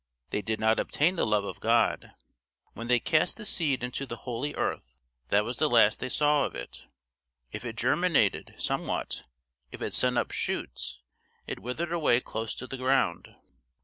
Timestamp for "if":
7.51-7.63, 9.71-9.79